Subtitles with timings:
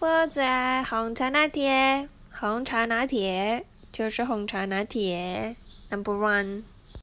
[0.00, 5.56] 我最爱红茶拿铁，红茶拿铁就是红茶拿铁
[5.90, 6.62] ，Number one。